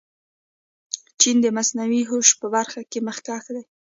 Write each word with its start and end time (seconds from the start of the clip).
چین 1.21 1.37
د 1.41 1.45
مصنوعي 1.57 2.03
هوش 2.09 2.27
په 2.41 2.47
برخه 2.55 2.81
کې 2.91 2.99
مخکښ 3.07 3.45
دی. 3.55 3.63